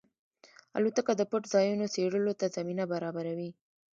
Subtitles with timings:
[0.77, 3.51] الوتکه د پټ ځایونو څېړلو ته زمینه برابروي.